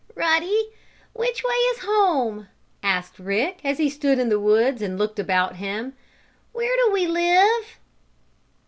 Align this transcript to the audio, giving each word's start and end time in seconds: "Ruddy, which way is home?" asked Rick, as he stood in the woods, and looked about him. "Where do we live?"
"Ruddy, 0.15 0.71
which 1.13 1.43
way 1.43 1.53
is 1.53 1.79
home?" 1.83 2.47
asked 2.81 3.19
Rick, 3.19 3.59
as 3.63 3.77
he 3.77 3.87
stood 3.87 4.17
in 4.17 4.29
the 4.29 4.39
woods, 4.39 4.81
and 4.81 4.97
looked 4.97 5.19
about 5.19 5.57
him. 5.57 5.93
"Where 6.53 6.75
do 6.83 6.91
we 6.91 7.05
live?" 7.05 7.77